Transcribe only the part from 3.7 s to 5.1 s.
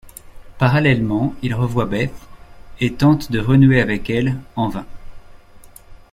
avec elle, en vain.